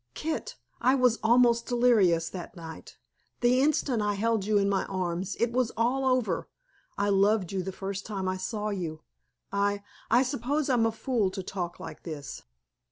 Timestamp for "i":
0.81-0.95, 4.01-4.15, 6.97-7.09, 8.27-8.37, 9.51-9.83, 10.09-10.23